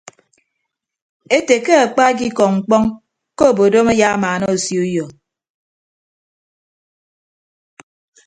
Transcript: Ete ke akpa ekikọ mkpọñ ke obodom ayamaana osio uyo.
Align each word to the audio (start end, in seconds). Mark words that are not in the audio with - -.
Ete 1.37 1.55
ke 1.65 1.73
akpa 1.83 2.03
ekikọ 2.11 2.43
mkpọñ 2.55 2.83
ke 3.37 3.43
obodom 3.51 3.87
ayamaana 3.93 4.45
osio 4.53 4.81
uyo. 4.87 5.05